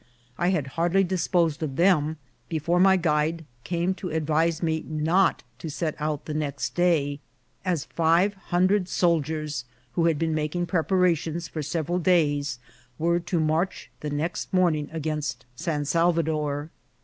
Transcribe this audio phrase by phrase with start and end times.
[0.35, 2.17] I had hardly disposed of them
[2.49, 7.19] before my guide came to advise me not to set out the next day,
[7.63, 12.57] as five hundred soldiers, who had been making preparations for several days,
[12.97, 16.71] were to march the next morning against San Salvador.